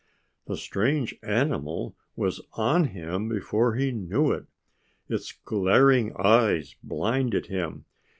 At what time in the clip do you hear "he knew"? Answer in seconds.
3.75-4.31